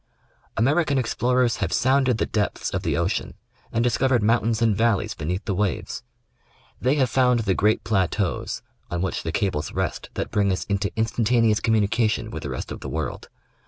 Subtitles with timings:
[0.57, 3.35] American explorers have sounded the depths of the ocean
[3.71, 6.01] and discovered mountains and valleys beneath the waves.
[6.81, 10.91] They have found the great plateaus on which the cables rest that bring us into
[10.97, 13.29] instantaneous communication with the rest of the world.